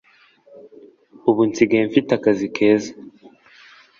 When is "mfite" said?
1.89-2.09